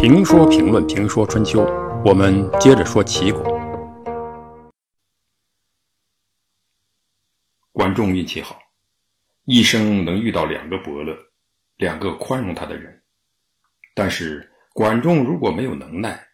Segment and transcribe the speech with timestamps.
[0.00, 1.64] 评说评论评说春秋，
[2.04, 3.42] 我们接着说齐国。
[7.72, 8.60] 管仲运气好，
[9.46, 11.18] 一生能遇到两个伯乐，
[11.78, 13.02] 两个宽容他的人。
[13.92, 16.24] 但是管仲如果没有能耐，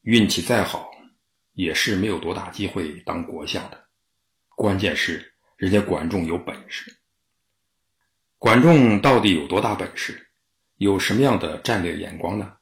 [0.00, 0.90] 运气再好，
[1.52, 3.80] 也是没有多大机会当国相的。
[4.56, 6.92] 关键是人家管仲有本事。
[8.36, 10.28] 管仲到底有多大本事？
[10.78, 12.52] 有什么样的战略眼光呢？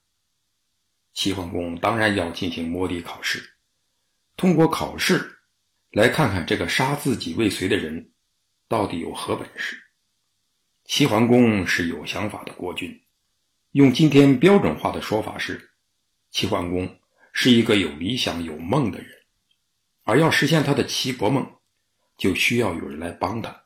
[1.13, 3.55] 齐桓公当然要进行摸底考试，
[4.37, 5.39] 通过考试
[5.91, 8.13] 来看看这个杀自己未遂的人
[8.69, 9.77] 到底有何本事。
[10.85, 13.03] 齐桓公是有想法的国君，
[13.73, 15.71] 用今天标准化的说法是，
[16.31, 16.99] 齐桓公
[17.33, 19.09] 是一个有理想、有梦的人，
[20.05, 21.49] 而要实现他的齐国梦，
[22.17, 23.65] 就需要有人来帮他，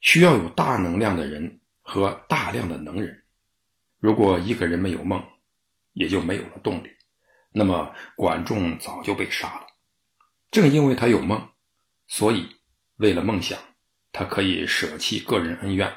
[0.00, 3.24] 需要有大能量的人和大量的能人。
[3.98, 5.22] 如果一个人没有梦，
[5.98, 6.88] 也就没有了动力，
[7.50, 9.66] 那么管仲早就被杀了。
[10.52, 11.48] 正因为他有梦，
[12.06, 12.48] 所以
[12.98, 13.58] 为了梦想，
[14.12, 15.92] 他可以舍弃个人恩怨，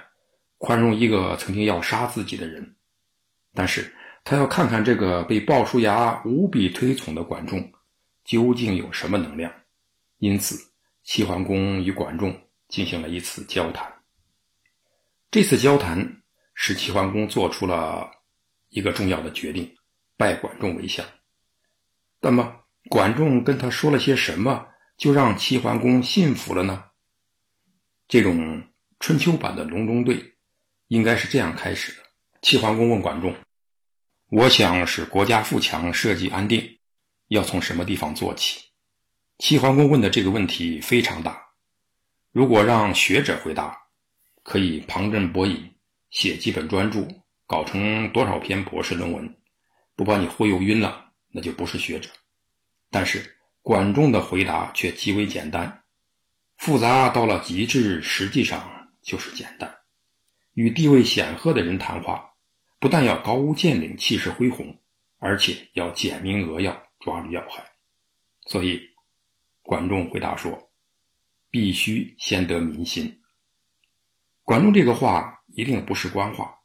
[0.58, 2.76] 宽容一个曾经要杀自己的人。
[3.54, 7.72] 但是他要看看这个被鲍叔牙无比推崇的管仲
[8.24, 9.54] 究竟有什么能量。
[10.18, 10.60] 因此，
[11.04, 12.36] 齐桓公与管仲
[12.68, 13.94] 进行了一次交谈。
[15.30, 16.24] 这次交谈
[16.56, 18.10] 使齐桓公做出了
[18.70, 19.72] 一个重要的决定。
[20.22, 21.04] 拜管仲为相，
[22.20, 22.56] 那么
[22.92, 26.86] 管仲跟他说了些什么，就让齐桓公信服了呢？
[28.08, 28.62] 这种
[29.00, 30.36] 春秋版的隆中对，
[30.90, 32.04] 应该是这样开始的：
[32.44, 33.36] 齐桓公问管仲
[34.30, 36.78] ：“我想使国家富强、社稷安定，
[37.30, 38.62] 要从什么地方做起？”
[39.40, 41.42] 齐桓公问的这个问题非常大，
[42.32, 43.76] 如果让学者回答，
[44.44, 45.74] 可以旁征博引，
[46.12, 47.08] 写几本专著，
[47.48, 49.36] 搞成多少篇博士论文。
[50.02, 52.10] 不把你忽悠晕了，那就不是学者。
[52.90, 55.84] 但是管仲的回答却极为简单，
[56.58, 59.72] 复杂到了极致，实际上就是简单。
[60.56, 62.34] 与地位显赫的人谈话，
[62.80, 64.76] 不但要高屋建瓴、气势恢宏，
[65.20, 67.64] 而且要简明扼要、抓住要害。
[68.48, 68.82] 所以，
[69.62, 70.72] 管仲回答说
[71.52, 73.22] ：“必须先得民心。”
[74.42, 76.58] 管仲这个话一定不是官话，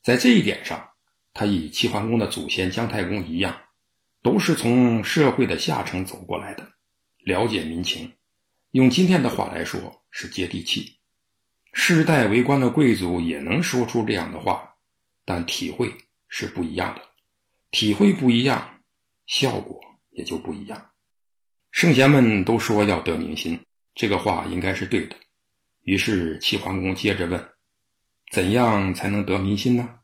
[0.00, 0.88] 在这一点上。
[1.34, 3.56] 他与齐桓公的祖先姜太公一样，
[4.22, 6.66] 都是从社会的下层走过来的，
[7.18, 8.12] 了解民情。
[8.72, 10.98] 用今天的话来说，是接地气。
[11.72, 14.74] 世代为官的贵族也能说出这样的话，
[15.24, 15.94] 但体会
[16.28, 17.02] 是不一样的。
[17.70, 18.80] 体会不一样，
[19.26, 19.80] 效果
[20.10, 20.90] 也就不一样。
[21.70, 23.58] 圣贤们都说要得民心，
[23.94, 25.16] 这个话应该是对的。
[25.84, 27.48] 于是齐桓公接着问：
[28.32, 29.97] 怎样才能得民心呢？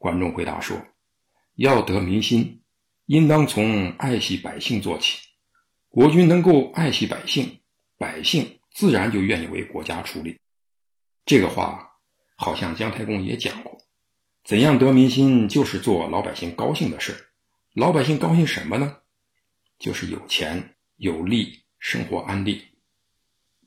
[0.00, 0.80] 观众回答说
[1.56, 2.62] ：“要得民心，
[3.04, 5.18] 应当从爱惜百姓做起。
[5.90, 7.60] 国君能够爱惜百姓，
[7.98, 10.40] 百姓自然就愿意为国家出力。”
[11.26, 11.98] 这个话
[12.34, 13.78] 好像姜太公也讲过。
[14.42, 17.28] 怎样得民心，就是做老百姓高兴的事。
[17.74, 18.96] 老百姓高兴什么呢？
[19.78, 22.58] 就是有钱有利，生活安定。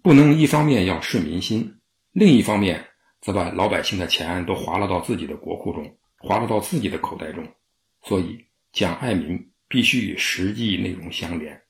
[0.02, 1.80] 不能一方面要顺民心，
[2.12, 2.88] 另一方面
[3.22, 5.96] 则把老百姓的钱都划拉到自己的国库中。
[6.24, 7.46] 划入到自己的口袋中，
[8.02, 11.62] 所以讲爱民必须与实际内容相连，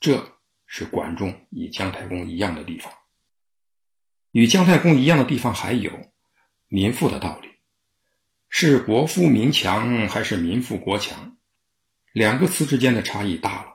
[0.00, 0.32] 这
[0.66, 2.92] 是管仲与姜太公一样的地方。
[4.32, 5.92] 与姜太公一样的地方还有
[6.66, 7.48] 民富的道理，
[8.48, 11.36] 是国富民强还是民富国强？
[12.12, 13.74] 两个词之间的差异大了。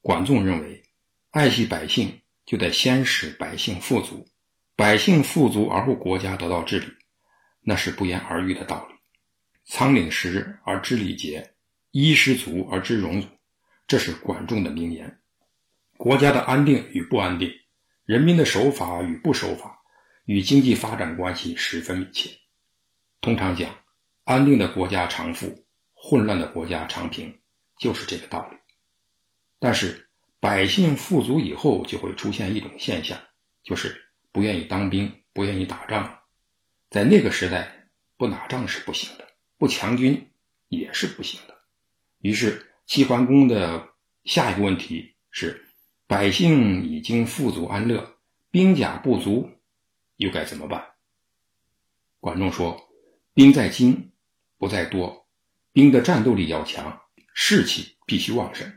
[0.00, 0.84] 管仲认为，
[1.30, 4.28] 爱惜百姓就得先使百姓富足，
[4.76, 6.86] 百姓富足而后国家得到治理，
[7.62, 8.99] 那是不言而喻的道理。
[9.72, 11.54] 仓廪实而知礼节，
[11.92, 13.26] 衣食足而知荣辱，
[13.86, 15.20] 这是管仲的名言。
[15.96, 17.48] 国家的安定与不安定，
[18.04, 19.80] 人民的守法与不守法，
[20.24, 22.30] 与经济发展关系十分密切。
[23.20, 23.72] 通常讲，
[24.24, 25.64] 安定的国家常富，
[25.94, 27.32] 混乱的国家常平，
[27.78, 28.56] 就是这个道理。
[29.60, 30.08] 但是，
[30.40, 33.16] 百姓富足以后，就会出现一种现象，
[33.62, 36.18] 就是不愿意当兵，不愿意打仗。
[36.90, 39.29] 在那个时代，不打仗是不行的。
[39.60, 40.30] 不强军
[40.68, 41.54] 也是不行的。
[42.20, 43.90] 于是齐桓公的
[44.24, 45.66] 下一个问题是：
[46.06, 48.16] 百姓已经富足安乐，
[48.50, 49.50] 兵甲不足，
[50.16, 50.82] 又该怎么办？
[52.20, 52.88] 管仲说
[53.34, 54.12] ：“兵在精，
[54.56, 55.26] 不在多。
[55.74, 57.02] 兵的战斗力要强，
[57.34, 58.72] 士气必须旺盛。”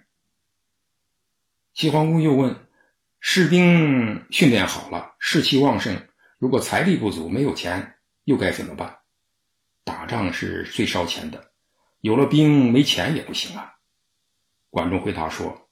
[1.74, 2.68] 齐桓公又问
[3.22, 6.10] ：“士兵训练好了，士气旺盛，
[6.40, 7.96] 如果财力不足，没有钱，
[8.26, 8.98] 又该怎么办？”
[9.84, 11.52] 打仗是最烧钱的，
[12.02, 13.76] 有了兵没钱也不行啊。
[14.70, 15.70] 管仲回答说：“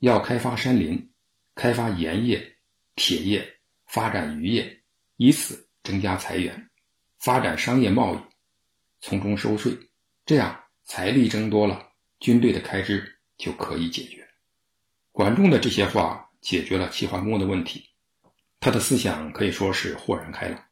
[0.00, 1.12] 要开发山林，
[1.54, 2.56] 开发盐业、
[2.96, 4.82] 铁业，发展渔业，
[5.16, 6.70] 以此增加财源，
[7.18, 8.18] 发展商业贸易，
[9.00, 9.76] 从中收税，
[10.24, 14.26] 这样财力增多了，军队的开支就可以解决。”
[15.12, 17.90] 管仲的这些话解决了齐桓公的问题，
[18.60, 20.64] 他的思想可以说是豁然开朗。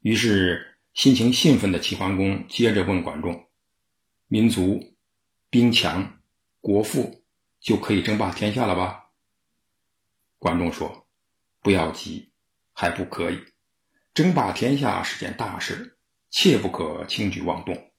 [0.00, 3.48] 于是，心情兴奋的齐桓公接着问管仲
[4.26, 4.96] ：“民族、
[5.48, 6.20] 兵强、
[6.60, 7.24] 国富，
[7.60, 9.06] 就可以争霸天下了吧？”
[10.38, 11.06] 管仲说
[11.62, 12.32] ：“不要急，
[12.72, 13.38] 还不可以。
[14.12, 15.96] 争霸天下是件大事，
[16.28, 17.92] 切不可轻举妄动。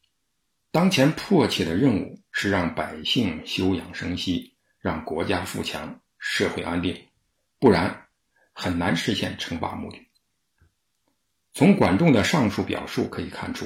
[0.70, 7.08] 当前迫切的任务是让百姓休养生息，让国家富强，社会安定，
[7.58, 8.08] 不然
[8.54, 10.08] 很难实现称霸目的。”
[11.54, 13.66] 从管仲的上述表述可以看出，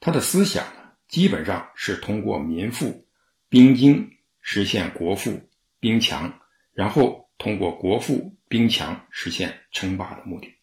[0.00, 0.64] 他的思想
[1.08, 3.06] 基本上是通过民富、
[3.48, 5.48] 兵精实现国富、
[5.80, 6.40] 兵强，
[6.72, 10.54] 然后通过国富、兵强实现称霸的目的。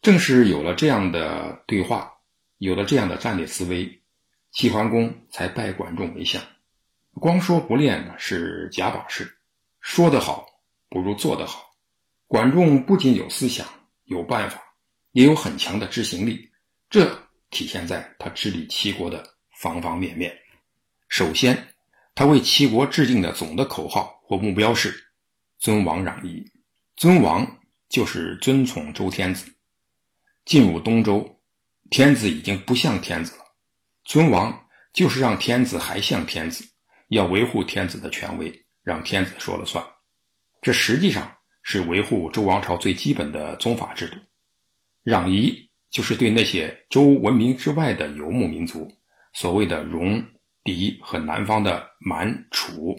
[0.00, 2.12] 正是有了这样的对话，
[2.58, 4.02] 有了这样的战略思维，
[4.52, 6.42] 齐桓公才拜管仲为相。
[7.14, 9.38] 光说不练呢是假把式，
[9.80, 10.46] 说得好
[10.88, 11.64] 不如做得好。
[12.26, 13.66] 管仲不仅有思想，
[14.04, 14.63] 有办法。
[15.14, 16.50] 也有很强的执行力，
[16.90, 17.16] 这
[17.50, 19.24] 体现在他治理齐国的
[19.56, 20.36] 方方面面。
[21.08, 21.68] 首先，
[22.16, 24.92] 他为齐国制定的总的口号或目标是
[25.60, 26.44] “尊王攘夷”。
[26.98, 27.46] 尊王
[27.88, 29.46] 就是尊崇周天子。
[30.44, 31.40] 进入东周，
[31.90, 33.44] 天子已经不像天子了，
[34.04, 36.64] 尊王就是让天子还像天子，
[37.06, 38.52] 要维护天子的权威，
[38.82, 39.84] 让天子说了算。
[40.60, 41.32] 这实际上
[41.62, 44.16] 是维护周王朝最基本的宗法制度。
[45.04, 48.90] 攘夷就是对那些周文明之外的游牧民族，
[49.34, 50.24] 所谓的戎、
[50.64, 52.96] 狄和南方的蛮、楚，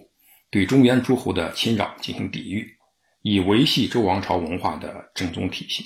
[0.51, 2.77] 对中原诸侯的侵扰进行抵御，
[3.23, 5.83] 以维系周王朝文化的正宗体系。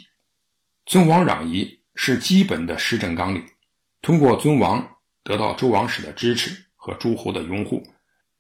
[0.86, 3.42] 尊王攘夷是基本的施政纲领，
[4.02, 4.86] 通过尊王
[5.24, 7.82] 得到周王室的支持和诸侯的拥护，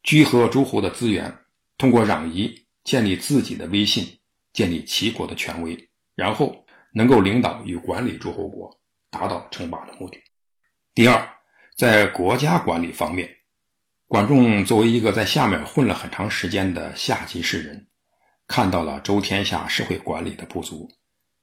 [0.03, 1.33] 聚合诸侯的资源，
[1.77, 2.53] 通过攘夷
[2.83, 4.05] 建立自己的威信，
[4.51, 6.65] 建立齐国的权威，然后。
[6.93, 10.17] 能够领导与管理诸侯国，达到称霸的目的。
[10.93, 11.29] 第二，
[11.75, 13.29] 在国家管理方面，
[14.07, 17.87] 管仲作为一个在下面混了很长时间的下级士人，
[18.47, 20.89] 看到了周天下社会管理的不足，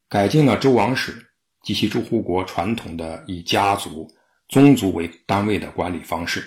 [0.08, 1.30] 改进了周王室
[1.62, 4.08] 及其诸侯国传统的以家族、
[4.48, 6.44] 宗族为单位的管理方式，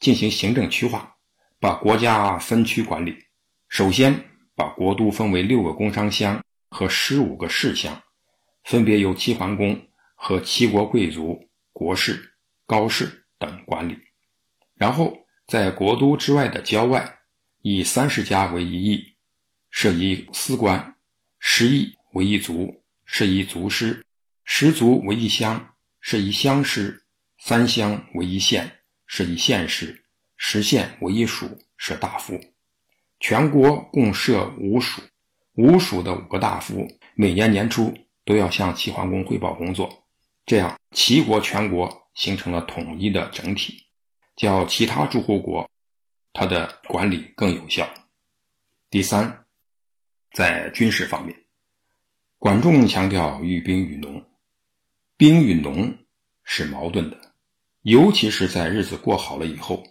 [0.00, 1.16] 进行行政区划，
[1.60, 3.16] 把国家分区管理。
[3.68, 4.24] 首先，
[4.56, 8.02] 把国都分为六个工商乡和十五个市乡。
[8.64, 9.80] 分别由齐桓公
[10.14, 12.34] 和齐国贵族、国士、
[12.66, 13.96] 高士等管理，
[14.74, 15.16] 然后
[15.46, 17.18] 在国都之外的郊外，
[17.62, 19.14] 以三十家为一邑，
[19.70, 20.78] 设一司官；
[21.38, 24.02] 十邑为一族，设一族师；
[24.44, 26.92] 十族为一乡，设一乡师；
[27.38, 28.70] 三乡为一县，
[29.06, 29.86] 设一县师；
[30.36, 32.38] 十县为一属，设大夫。
[33.18, 35.02] 全国共设五属，
[35.54, 37.92] 五属的五个大夫，每年年初。
[38.24, 40.04] 都要向齐桓公汇报工作，
[40.46, 43.82] 这样齐国全国形成了统一的整体，
[44.36, 45.68] 较其他诸侯国，
[46.32, 47.88] 他的管理更有效。
[48.90, 49.44] 第三，
[50.32, 51.36] 在军事方面，
[52.38, 54.24] 管仲强调寓兵于农，
[55.16, 55.96] 兵与农
[56.44, 57.34] 是矛盾的，
[57.82, 59.82] 尤其是在日子过好了以后，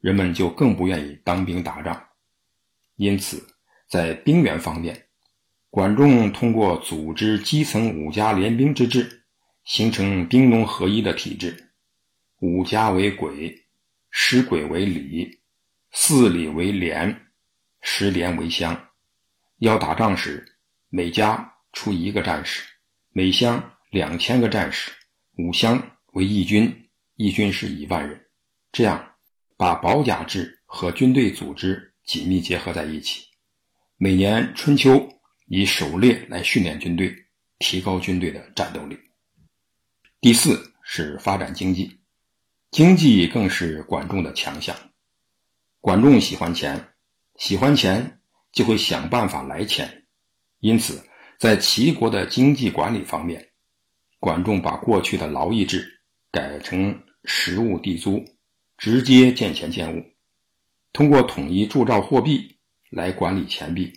[0.00, 2.08] 人们就更不愿意当兵打仗，
[2.96, 3.46] 因此
[3.88, 5.03] 在兵源方面。
[5.74, 9.24] 管仲通过组织基层五家联兵之制，
[9.64, 11.72] 形成兵农合一的体制。
[12.38, 13.52] 五家为轨，
[14.08, 15.40] 十轨为里，
[15.90, 17.26] 四里为连，
[17.80, 18.88] 十连为乡。
[19.58, 20.46] 要打仗时，
[20.90, 22.62] 每家出一个战士，
[23.10, 24.92] 每乡两千个战士，
[25.38, 26.72] 五乡为一军，
[27.16, 28.24] 一军是一万人。
[28.70, 29.04] 这样，
[29.56, 33.24] 把保甲制和军队组织紧密结合在一起。
[33.96, 35.10] 每年春秋。
[35.46, 37.14] 以狩猎来训练军队，
[37.58, 38.98] 提高军队的战斗力。
[40.20, 42.00] 第四是发展经济，
[42.70, 44.74] 经济更是管仲的强项。
[45.80, 46.82] 管仲喜欢钱，
[47.36, 48.20] 喜欢钱
[48.52, 50.06] 就会想办法来钱。
[50.60, 51.06] 因此，
[51.38, 53.50] 在齐国的经济管理方面，
[54.18, 58.24] 管仲把过去的劳役制改成实物地租，
[58.78, 60.02] 直接见钱见物，
[60.94, 62.56] 通过统一铸造货币
[62.88, 63.92] 来管理钱币。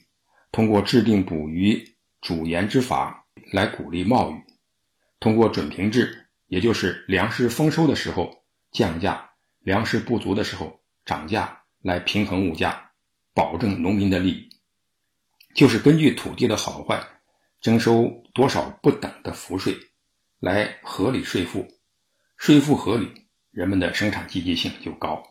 [0.51, 4.35] 通过制定捕鱼主盐之法来鼓励贸易，
[5.19, 12.91] 通过准平制，也就是粮食丰收的时候降价，粮食不足的时候涨价来平衡物价，
[13.33, 14.49] 保证农民的利益，
[15.53, 17.01] 就是根据土地的好坏
[17.61, 19.77] 征收多少不等的赋税，
[20.39, 21.67] 来合理税负，
[22.37, 23.11] 税负合理，
[23.51, 25.23] 人们的生产积极性就高。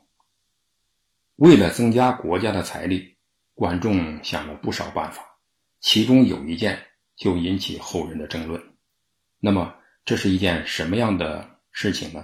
[1.37, 3.16] 为了增加国家的财力，
[3.57, 5.25] 管仲想了不少办法，
[5.81, 6.79] 其中有一件
[7.17, 8.63] 就引起后人的争论。
[9.41, 12.23] 那么，这是一件什么样的事情呢？